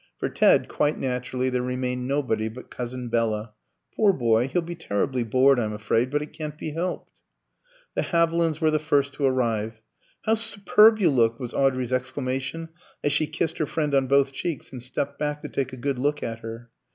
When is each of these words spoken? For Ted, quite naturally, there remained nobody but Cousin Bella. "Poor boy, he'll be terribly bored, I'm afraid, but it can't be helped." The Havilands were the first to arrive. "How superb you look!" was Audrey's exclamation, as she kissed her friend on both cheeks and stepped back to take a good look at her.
For 0.17 0.29
Ted, 0.29 0.67
quite 0.67 0.97
naturally, 0.97 1.51
there 1.51 1.61
remained 1.61 2.07
nobody 2.07 2.49
but 2.49 2.71
Cousin 2.71 3.07
Bella. 3.09 3.53
"Poor 3.95 4.11
boy, 4.11 4.47
he'll 4.47 4.63
be 4.63 4.73
terribly 4.73 5.23
bored, 5.23 5.59
I'm 5.59 5.73
afraid, 5.73 6.09
but 6.09 6.23
it 6.23 6.33
can't 6.33 6.57
be 6.57 6.71
helped." 6.71 7.11
The 7.93 8.01
Havilands 8.01 8.59
were 8.59 8.71
the 8.71 8.79
first 8.79 9.13
to 9.13 9.25
arrive. 9.25 9.79
"How 10.23 10.33
superb 10.33 10.97
you 10.97 11.11
look!" 11.11 11.39
was 11.39 11.53
Audrey's 11.53 11.93
exclamation, 11.93 12.69
as 13.03 13.13
she 13.13 13.27
kissed 13.27 13.59
her 13.59 13.67
friend 13.67 13.93
on 13.93 14.07
both 14.07 14.31
cheeks 14.31 14.71
and 14.73 14.81
stepped 14.81 15.19
back 15.19 15.39
to 15.43 15.47
take 15.47 15.71
a 15.71 15.77
good 15.77 15.99
look 15.99 16.23
at 16.23 16.39
her. 16.39 16.71